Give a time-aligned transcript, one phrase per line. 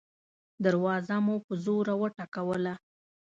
[0.63, 2.73] دروازه مو په زوره وټکوله.